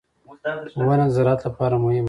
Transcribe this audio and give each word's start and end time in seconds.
•ونه 0.87 1.05
د 1.09 1.13
زراعت 1.15 1.41
لپاره 1.47 1.75
مهمه 1.83 1.93
ده. 1.97 1.99